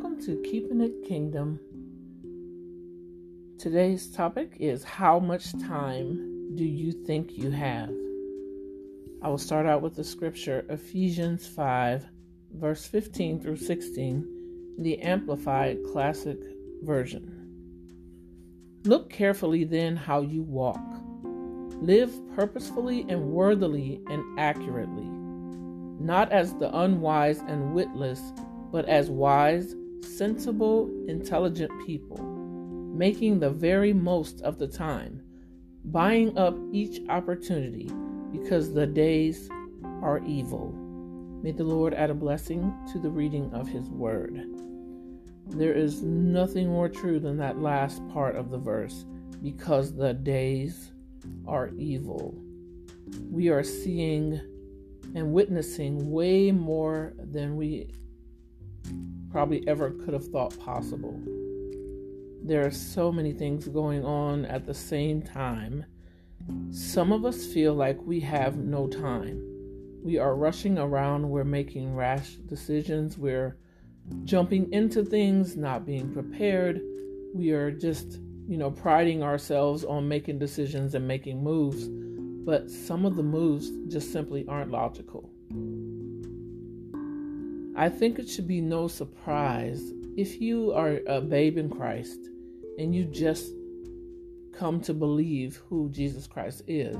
Welcome 0.00 0.22
to 0.26 0.40
Keeping 0.48 0.80
It 0.80 1.02
Kingdom. 1.08 1.58
Today's 3.58 4.06
topic 4.06 4.52
is 4.60 4.84
How 4.84 5.18
much 5.18 5.50
time 5.60 6.54
do 6.54 6.62
you 6.62 6.92
think 6.92 7.36
you 7.36 7.50
have? 7.50 7.90
I 9.22 9.28
will 9.28 9.38
start 9.38 9.66
out 9.66 9.82
with 9.82 9.96
the 9.96 10.04
scripture 10.04 10.64
Ephesians 10.68 11.48
5, 11.48 12.06
verse 12.54 12.86
15 12.86 13.40
through 13.40 13.56
16, 13.56 14.76
the 14.78 15.00
Amplified 15.00 15.78
Classic 15.90 16.38
Version. 16.82 17.50
Look 18.84 19.10
carefully 19.10 19.64
then 19.64 19.96
how 19.96 20.20
you 20.20 20.42
walk. 20.44 20.80
Live 21.82 22.12
purposefully 22.36 23.04
and 23.08 23.32
worthily 23.32 24.00
and 24.06 24.38
accurately, 24.38 25.08
not 26.00 26.30
as 26.30 26.54
the 26.54 26.72
unwise 26.72 27.40
and 27.40 27.74
witless 27.74 28.32
but 28.70 28.84
as 28.88 29.10
wise, 29.10 29.74
sensible, 30.02 30.90
intelligent 31.08 31.70
people, 31.86 32.18
making 32.96 33.40
the 33.40 33.50
very 33.50 33.92
most 33.92 34.40
of 34.42 34.58
the 34.58 34.66
time, 34.66 35.22
buying 35.84 36.36
up 36.36 36.56
each 36.72 37.00
opportunity 37.08 37.90
because 38.32 38.72
the 38.72 38.86
days 38.86 39.48
are 40.02 40.22
evil. 40.26 40.72
May 41.42 41.52
the 41.52 41.64
Lord 41.64 41.94
add 41.94 42.10
a 42.10 42.14
blessing 42.14 42.74
to 42.92 42.98
the 42.98 43.10
reading 43.10 43.52
of 43.54 43.68
His 43.68 43.88
Word. 43.90 44.44
There 45.46 45.72
is 45.72 46.02
nothing 46.02 46.68
more 46.68 46.88
true 46.88 47.20
than 47.20 47.36
that 47.38 47.58
last 47.58 48.06
part 48.08 48.36
of 48.36 48.50
the 48.50 48.58
verse 48.58 49.06
because 49.42 49.94
the 49.94 50.14
days 50.14 50.92
are 51.46 51.70
evil. 51.78 52.34
We 53.30 53.48
are 53.48 53.62
seeing 53.62 54.40
and 55.14 55.32
witnessing 55.32 56.10
way 56.10 56.52
more 56.52 57.14
than 57.16 57.56
we 57.56 57.88
probably 59.30 59.66
ever 59.68 59.90
could 59.90 60.14
have 60.14 60.26
thought 60.28 60.58
possible. 60.58 61.20
There 62.42 62.64
are 62.64 62.70
so 62.70 63.12
many 63.12 63.32
things 63.32 63.68
going 63.68 64.04
on 64.04 64.44
at 64.46 64.64
the 64.66 64.74
same 64.74 65.22
time. 65.22 65.84
Some 66.70 67.12
of 67.12 67.24
us 67.24 67.46
feel 67.46 67.74
like 67.74 68.00
we 68.02 68.20
have 68.20 68.56
no 68.56 68.86
time. 68.86 69.42
We 70.02 70.18
are 70.18 70.34
rushing 70.34 70.78
around, 70.78 71.28
we're 71.28 71.44
making 71.44 71.94
rash 71.94 72.36
decisions, 72.46 73.18
we're 73.18 73.58
jumping 74.24 74.72
into 74.72 75.04
things, 75.04 75.56
not 75.56 75.84
being 75.84 76.12
prepared. 76.12 76.80
We 77.34 77.50
are 77.50 77.70
just, 77.70 78.18
you 78.46 78.56
know, 78.56 78.70
priding 78.70 79.22
ourselves 79.22 79.84
on 79.84 80.08
making 80.08 80.38
decisions 80.38 80.94
and 80.94 81.06
making 81.06 81.42
moves, 81.42 81.88
but 81.88 82.70
some 82.70 83.04
of 83.04 83.16
the 83.16 83.22
moves 83.22 83.70
just 83.88 84.12
simply 84.12 84.46
aren't 84.48 84.70
logical. 84.70 85.28
I 87.78 87.88
think 87.88 88.18
it 88.18 88.28
should 88.28 88.48
be 88.48 88.60
no 88.60 88.88
surprise 88.88 89.92
if 90.16 90.40
you 90.40 90.72
are 90.72 90.98
a 91.06 91.20
babe 91.20 91.56
in 91.56 91.70
Christ 91.70 92.18
and 92.76 92.92
you 92.92 93.04
just 93.04 93.52
come 94.52 94.80
to 94.80 94.92
believe 94.92 95.62
who 95.68 95.88
Jesus 95.90 96.26
Christ 96.26 96.62
is. 96.66 96.96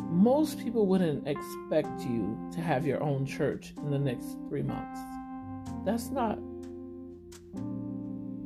Most 0.00 0.58
people 0.58 0.86
wouldn't 0.86 1.28
expect 1.28 2.00
you 2.00 2.50
to 2.54 2.62
have 2.62 2.86
your 2.86 3.02
own 3.02 3.26
church 3.26 3.74
in 3.76 3.90
the 3.90 3.98
next 3.98 4.38
three 4.48 4.62
months. 4.62 4.98
That's 5.84 6.08
not 6.08 6.38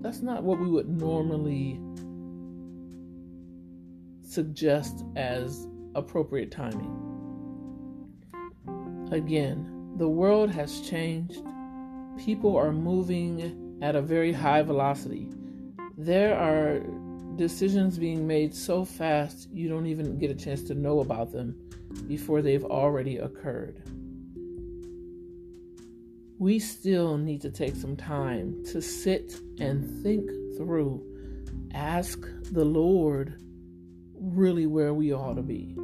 that's 0.03 0.23
not 0.23 0.43
what 0.43 0.59
we 0.59 0.69
would 0.69 0.89
normally 0.89 1.81
suggest 4.29 5.05
as 5.15 5.69
appropriate 5.95 6.51
timing. 6.51 6.99
Again, 9.13 9.72
the 9.97 10.09
world 10.09 10.51
has 10.51 10.81
changed. 10.81 11.43
People 12.19 12.57
are 12.57 12.73
moving 12.73 13.79
at 13.83 13.97
a 13.97 14.03
very 14.03 14.33
high 14.33 14.63
velocity. 14.63 15.29
There 15.99 16.37
are 16.37 16.81
decisions 17.37 17.99
being 17.99 18.27
made 18.27 18.55
so 18.55 18.85
fast 18.85 19.49
you 19.51 19.69
don't 19.69 19.87
even 19.87 20.19
get 20.19 20.31
a 20.31 20.35
chance 20.35 20.63
to 20.65 20.75
know 20.75 21.01
about 21.01 21.33
them 21.33 21.57
before 22.07 22.43
they've 22.43 22.65
already 22.65 23.19
occurred. 23.19 23.83
We 26.39 26.59
still 26.59 27.19
need 27.19 27.41
to 27.43 27.51
take 27.51 27.77
some 27.77 27.97
time 27.97 28.65
to 28.73 28.83
sit 28.83 29.41
and 29.61 30.03
think 30.03 30.29
through, 30.57 31.03
ask 31.73 32.19
the 32.51 32.65
Lord 32.65 33.41
really 34.15 34.67
where 34.67 34.95
we 34.95 35.13
ought 35.13 35.35
to 35.35 35.43
be. 35.43 35.75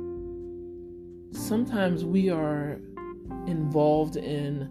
Sometimes 1.32 2.04
we 2.04 2.30
are 2.30 2.80
involved 3.46 4.16
in 4.16 4.68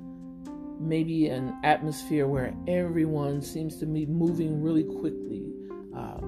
maybe 0.80 1.28
an 1.28 1.56
atmosphere 1.64 2.28
where 2.28 2.56
everyone 2.68 3.42
seems 3.42 3.78
to 3.78 3.86
be 3.86 4.06
moving 4.06 4.62
really 4.62 4.84
quickly, 4.84 5.52
uh, 5.96 6.20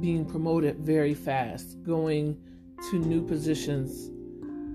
being 0.00 0.24
promoted 0.24 0.78
very 0.78 1.14
fast, 1.14 1.82
going 1.82 2.36
to 2.90 2.98
new 2.98 3.26
positions 3.26 4.10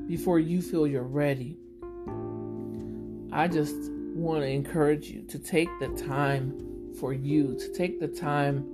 before 0.08 0.40
you 0.40 0.62
feel 0.62 0.88
you're 0.88 1.04
ready. 1.04 1.58
I 3.32 3.48
just 3.48 3.76
want 4.16 4.42
to 4.42 4.48
encourage 4.48 5.10
you 5.10 5.24
to 5.24 5.40
take 5.40 5.70
the 5.80 5.90
time 5.90 6.94
for 7.00 7.14
you, 7.14 7.58
to 7.60 7.74
take 7.74 8.00
the 8.00 8.08
time 8.08 8.66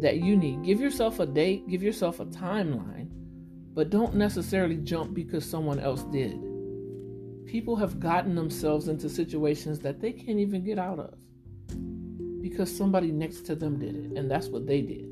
that 0.00 0.18
you 0.18 0.36
need. 0.36 0.62
Give 0.64 0.80
yourself 0.80 1.20
a 1.20 1.26
date, 1.26 1.68
give 1.68 1.82
yourself 1.82 2.20
a 2.20 2.24
timeline, 2.26 3.08
but 3.74 3.90
don't 3.90 4.14
necessarily 4.14 4.76
jump 4.78 5.14
because 5.14 5.48
someone 5.48 5.78
else 5.78 6.04
did 6.04 6.51
people 7.46 7.76
have 7.76 8.00
gotten 8.00 8.34
themselves 8.34 8.88
into 8.88 9.08
situations 9.08 9.78
that 9.80 10.00
they 10.00 10.12
can't 10.12 10.38
even 10.38 10.64
get 10.64 10.78
out 10.78 10.98
of 10.98 11.14
because 12.40 12.74
somebody 12.74 13.12
next 13.12 13.42
to 13.46 13.54
them 13.54 13.78
did 13.78 13.94
it, 13.94 14.18
and 14.18 14.30
that's 14.30 14.48
what 14.48 14.66
they 14.66 14.80
did. 14.80 15.08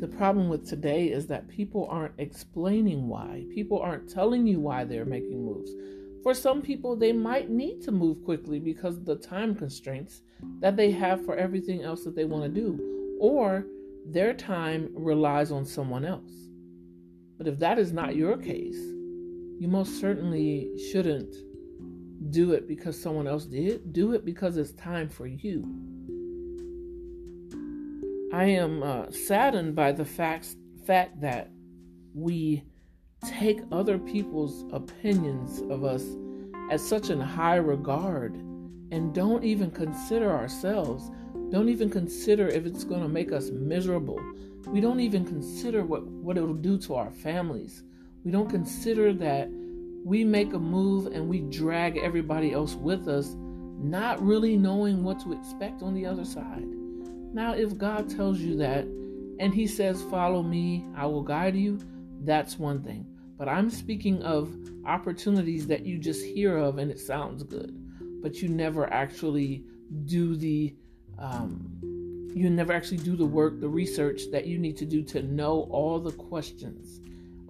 The 0.00 0.08
problem 0.08 0.48
with 0.48 0.68
today 0.68 1.06
is 1.06 1.26
that 1.28 1.48
people 1.48 1.86
aren't 1.90 2.18
explaining 2.18 3.08
why. 3.08 3.46
People 3.48 3.80
aren't 3.80 4.10
telling 4.10 4.46
you 4.46 4.60
why 4.60 4.84
they're 4.84 5.06
making 5.06 5.42
moves. 5.42 5.70
For 6.22 6.34
some 6.34 6.60
people, 6.60 6.96
they 6.96 7.12
might 7.12 7.48
need 7.48 7.80
to 7.82 7.92
move 7.92 8.22
quickly 8.24 8.58
because 8.58 8.96
of 8.96 9.06
the 9.06 9.16
time 9.16 9.54
constraints 9.54 10.22
that 10.60 10.76
they 10.76 10.90
have 10.90 11.24
for 11.24 11.36
everything 11.36 11.82
else 11.82 12.04
that 12.04 12.14
they 12.14 12.24
want 12.24 12.42
to 12.42 12.48
do, 12.48 13.16
or 13.20 13.64
their 14.04 14.34
time 14.34 14.90
relies 14.92 15.50
on 15.50 15.64
someone 15.64 16.04
else. 16.04 16.32
But 17.38 17.48
if 17.48 17.58
that 17.60 17.78
is 17.78 17.92
not 17.92 18.16
your 18.16 18.36
case, 18.36 18.78
you 19.58 19.68
most 19.68 20.00
certainly 20.00 20.70
shouldn't 20.90 21.34
do 22.30 22.52
it 22.52 22.66
because 22.68 23.00
someone 23.00 23.26
else 23.26 23.44
did. 23.44 23.92
Do 23.92 24.12
it 24.12 24.24
because 24.24 24.56
it's 24.56 24.72
time 24.72 25.08
for 25.08 25.26
you. 25.26 25.64
I 28.32 28.44
am 28.44 28.82
uh, 28.82 29.10
saddened 29.10 29.74
by 29.74 29.92
the 29.92 30.04
fact, 30.04 30.56
fact 30.84 31.20
that 31.20 31.50
we 32.14 32.64
take 33.24 33.60
other 33.72 33.98
people's 33.98 34.64
opinions 34.72 35.60
of 35.70 35.84
us 35.84 36.04
at 36.70 36.80
such 36.80 37.10
a 37.10 37.24
high 37.24 37.56
regard 37.56 38.34
and 38.92 39.14
don't 39.14 39.44
even 39.44 39.70
consider 39.70 40.30
ourselves, 40.30 41.10
don't 41.50 41.68
even 41.68 41.90
consider 41.90 42.48
if 42.48 42.66
it's 42.66 42.84
going 42.84 43.02
to 43.02 43.08
make 43.08 43.32
us 43.32 43.50
miserable. 43.50 44.20
We 44.66 44.80
don't 44.80 45.00
even 45.00 45.24
consider 45.24 45.84
what, 45.84 46.04
what 46.06 46.36
it'll 46.36 46.54
do 46.54 46.76
to 46.78 46.94
our 46.94 47.10
families. 47.10 47.84
We 48.26 48.32
don't 48.32 48.50
consider 48.50 49.12
that 49.12 49.48
we 50.04 50.24
make 50.24 50.52
a 50.52 50.58
move 50.58 51.06
and 51.06 51.28
we 51.28 51.42
drag 51.42 51.96
everybody 51.96 52.52
else 52.52 52.74
with 52.74 53.06
us, 53.06 53.36
not 53.38 54.20
really 54.20 54.56
knowing 54.56 55.04
what 55.04 55.20
to 55.20 55.32
expect 55.32 55.80
on 55.80 55.94
the 55.94 56.06
other 56.06 56.24
side. 56.24 56.66
Now, 57.32 57.54
if 57.54 57.78
God 57.78 58.10
tells 58.10 58.40
you 58.40 58.56
that 58.56 58.82
and 59.38 59.54
He 59.54 59.68
says, 59.68 60.02
Follow 60.10 60.42
me, 60.42 60.84
I 60.96 61.06
will 61.06 61.22
guide 61.22 61.54
you, 61.54 61.78
that's 62.24 62.58
one 62.58 62.82
thing. 62.82 63.06
But 63.38 63.48
I'm 63.48 63.70
speaking 63.70 64.20
of 64.24 64.52
opportunities 64.84 65.68
that 65.68 65.86
you 65.86 65.96
just 65.96 66.24
hear 66.24 66.56
of 66.56 66.78
and 66.78 66.90
it 66.90 66.98
sounds 66.98 67.44
good, 67.44 67.78
but 68.22 68.42
you 68.42 68.48
never 68.48 68.92
actually 68.92 69.62
do 70.06 70.34
the 70.34 70.74
um, 71.20 71.78
you 72.34 72.50
never 72.50 72.72
actually 72.72 72.98
do 72.98 73.14
the 73.14 73.24
work, 73.24 73.60
the 73.60 73.68
research 73.68 74.22
that 74.32 74.48
you 74.48 74.58
need 74.58 74.76
to 74.78 74.84
do 74.84 75.04
to 75.04 75.22
know 75.22 75.68
all 75.70 76.00
the 76.00 76.10
questions 76.10 77.00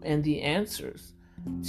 and 0.06 0.22
the 0.24 0.40
answers 0.40 1.12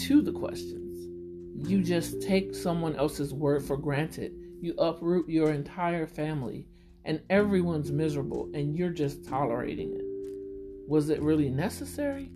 to 0.04 0.22
the 0.22 0.32
questions. 0.32 1.68
You 1.68 1.82
just 1.82 2.22
take 2.22 2.54
someone 2.54 2.96
else's 2.96 3.34
word 3.34 3.66
for 3.66 3.78
granted. 3.78 4.32
You 4.62 4.74
uproot 4.78 5.28
your 5.28 5.52
entire 5.52 6.08
family, 6.08 6.68
and 7.04 7.22
everyone's 7.30 7.92
miserable, 7.92 8.50
and 8.54 8.78
you're 8.78 8.92
just 8.92 9.28
tolerating 9.28 9.94
it. 9.94 10.04
Was 10.88 11.10
it 11.10 11.22
really 11.22 11.50
necessary? 11.50 12.32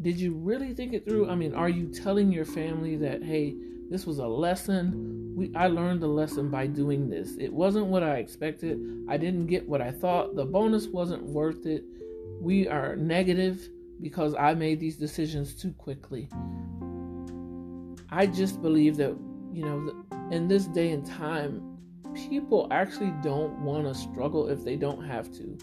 Did 0.00 0.20
you 0.20 0.34
really 0.34 0.72
think 0.74 0.92
it 0.92 1.04
through? 1.04 1.28
I 1.28 1.34
mean, 1.34 1.54
are 1.54 1.68
you 1.68 1.88
telling 1.92 2.30
your 2.30 2.44
family 2.44 2.96
that, 2.96 3.22
hey, 3.22 3.56
this 3.90 4.06
was 4.06 4.18
a 4.18 4.26
lesson? 4.26 5.34
We, 5.36 5.54
I 5.54 5.66
learned 5.66 6.02
a 6.02 6.06
lesson 6.06 6.50
by 6.50 6.66
doing 6.66 7.08
this. 7.08 7.36
It 7.38 7.52
wasn't 7.52 7.86
what 7.86 8.02
I 8.02 8.16
expected. 8.16 8.78
I 9.08 9.16
didn't 9.16 9.46
get 9.46 9.68
what 9.68 9.80
I 9.80 9.90
thought. 9.90 10.36
The 10.36 10.44
bonus 10.44 10.86
wasn't 10.86 11.24
worth 11.24 11.66
it. 11.66 11.84
We 12.40 12.68
are 12.68 12.96
negative 12.96 13.68
because 14.00 14.34
I 14.34 14.54
made 14.54 14.80
these 14.80 14.96
decisions 14.96 15.54
too 15.54 15.72
quickly. 15.72 16.28
I 18.10 18.26
just 18.26 18.62
believe 18.62 18.96
that, 18.96 19.16
you 19.52 19.64
know, 19.64 20.04
in 20.30 20.48
this 20.48 20.66
day 20.66 20.90
and 20.90 21.04
time, 21.04 21.78
people 22.14 22.68
actually 22.70 23.12
don't 23.22 23.58
want 23.60 23.84
to 23.84 23.94
struggle 23.94 24.48
if 24.48 24.64
they 24.64 24.76
don't 24.76 25.04
have 25.04 25.30
to. 25.32 25.58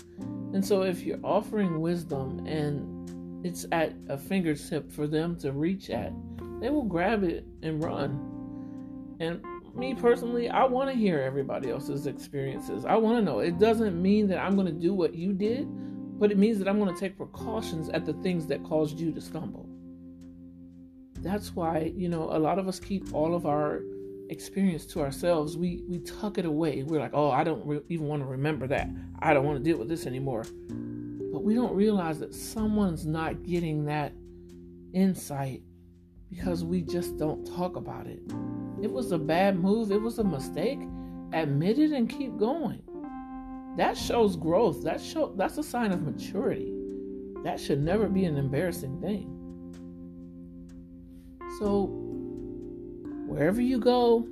And 0.54 0.66
so 0.66 0.84
if 0.84 1.02
you're 1.02 1.20
offering 1.24 1.82
wisdom 1.82 2.46
and 2.46 3.46
it's 3.46 3.66
at 3.72 3.94
a 4.10 4.18
fingertip 4.18 4.92
for 4.92 5.08
them 5.08 5.36
to 5.40 5.52
reach 5.52 5.90
at, 5.90 6.14
they 6.60 6.70
will 6.70 6.84
grab 6.84 7.24
it 7.24 7.46
and 7.62 7.84
run. 7.84 9.18
And 9.20 9.44
me 9.76 9.96
personally, 9.96 10.50
I 10.50 10.66
want 10.66 10.90
to 10.92 10.96
hear 10.96 11.20
everybody 11.20 11.70
else's 11.70 12.08
experiences. 12.08 12.86
I 12.86 12.96
want 12.96 13.18
to 13.18 13.24
know. 13.24 13.40
It 13.40 13.58
doesn't 13.58 14.00
mean 14.00 14.28
that 14.28 14.38
I'm 14.38 14.56
going 14.56 14.68
to 14.68 14.72
do 14.72 14.94
what 14.94 15.16
you 15.16 15.34
did, 15.34 15.68
but 16.20 16.32
it 16.32 16.38
means 16.38 16.60
that 16.60 16.68
I'm 16.68 16.80
going 16.80 16.94
to 16.94 17.00
take 17.00 17.18
precautions 17.18 17.90
at 17.90 18.06
the 18.06 18.14
things 18.14 18.48
that 18.48 18.64
caused 18.64 19.00
you 19.00 19.12
to 19.12 19.22
stumble. 19.22 19.68
That's 21.20 21.56
why, 21.56 21.92
you 21.96 22.10
know, 22.10 22.30
a 22.32 22.40
lot 22.40 22.60
of 22.60 22.68
us 22.68 22.80
keep 22.80 23.14
all 23.14 23.36
of 23.36 23.46
our 23.46 23.82
experience 24.30 24.86
to 24.88 25.02
ourselves. 25.02 25.58
We 25.58 25.84
we 25.88 26.00
tuck 26.00 26.38
it 26.38 26.46
away. 26.46 26.84
We're 26.84 27.00
like, 27.00 27.14
"Oh, 27.14 27.30
I 27.30 27.44
don't 27.44 27.66
re- 27.66 27.82
even 27.90 28.08
want 28.08 28.22
to 28.24 28.28
remember 28.28 28.68
that. 28.68 28.90
I 29.20 29.34
don't 29.34 29.46
want 29.46 29.58
to 29.58 29.64
deal 29.64 29.78
with 29.78 29.90
this 29.90 30.06
anymore." 30.06 30.46
But 31.32 31.44
we 31.44 31.56
don't 31.56 31.74
realize 31.74 32.20
that 32.20 32.34
someone's 32.34 33.06
not 33.06 33.44
getting 33.44 33.86
that 33.86 34.14
insight 34.94 35.62
because 36.30 36.64
we 36.64 36.82
just 36.82 37.18
don't 37.18 37.46
talk 37.56 37.76
about 37.76 38.08
it. 38.08 38.22
It 38.82 38.92
was 38.92 39.12
a 39.12 39.18
bad 39.18 39.60
move, 39.60 39.92
it 39.92 40.02
was 40.02 40.20
a 40.20 40.24
mistake. 40.24 40.80
Admit 41.32 41.80
it 41.80 41.92
and 41.92 42.10
keep 42.10 42.38
going. 42.38 42.82
That 43.78 43.98
shows 43.98 44.36
growth. 44.36 44.84
That 44.84 45.02
show 45.02 45.34
that's 45.36 45.58
a 45.58 45.64
sign 45.64 45.92
of 45.92 46.02
maturity. 46.02 46.74
That 47.44 47.60
should 47.60 47.82
never 47.82 48.08
be 48.08 48.26
an 48.26 48.38
embarrassing 48.38 49.02
thing. 49.02 49.40
So 51.60 51.90
wherever 53.28 53.62
you 53.62 53.80
go, 53.80 54.28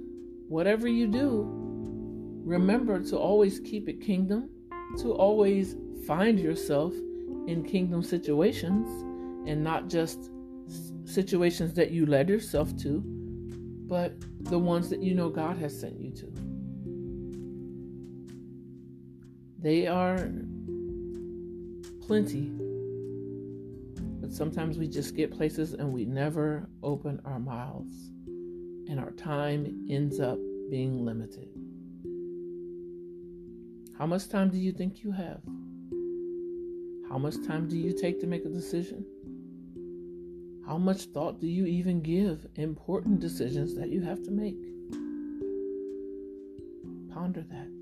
whatever 0.47 0.87
you 0.87 1.07
do, 1.07 1.45
remember 2.45 3.01
to 3.03 3.17
always 3.17 3.59
keep 3.59 3.89
it 3.89 4.01
kingdom, 4.01 4.49
to 4.99 5.13
always 5.13 5.75
find 6.05 6.39
yourself 6.39 6.93
in 7.47 7.63
kingdom 7.67 8.03
situations 8.03 8.87
and 9.47 9.63
not 9.63 9.87
just 9.89 10.29
situations 11.05 11.73
that 11.73 11.91
you 11.91 12.05
led 12.05 12.29
yourself 12.29 12.75
to, 12.77 13.01
but 13.87 14.13
the 14.41 14.57
ones 14.57 14.89
that 14.89 15.01
you 15.01 15.13
know 15.13 15.29
God 15.29 15.57
has 15.57 15.77
sent 15.77 15.99
you 15.99 16.11
to. 16.11 16.40
They 19.61 19.85
are 19.85 20.31
plenty. 22.01 22.51
But 24.19 24.33
sometimes 24.33 24.79
we 24.79 24.87
just 24.87 25.15
get 25.15 25.31
places 25.31 25.73
and 25.73 25.93
we 25.93 26.03
never 26.05 26.67
open 26.81 27.21
our 27.25 27.39
mouths, 27.39 28.11
and 28.89 28.99
our 28.99 29.11
time 29.11 29.85
ends 29.89 30.19
up 30.19 30.39
being 30.69 31.05
limited. 31.05 31.47
How 33.97 34.07
much 34.07 34.29
time 34.29 34.49
do 34.49 34.57
you 34.57 34.71
think 34.71 35.03
you 35.03 35.11
have? 35.11 35.41
How 37.07 37.19
much 37.19 37.35
time 37.45 37.67
do 37.67 37.77
you 37.77 37.93
take 37.93 38.19
to 38.21 38.27
make 38.27 38.45
a 38.45 38.49
decision? 38.49 39.05
How 40.65 40.77
much 40.77 41.03
thought 41.05 41.39
do 41.39 41.47
you 41.47 41.65
even 41.65 42.01
give 42.01 42.47
important 42.55 43.19
decisions 43.19 43.75
that 43.75 43.89
you 43.89 44.01
have 44.01 44.23
to 44.23 44.31
make? 44.31 44.57
Ponder 47.13 47.41
that. 47.41 47.80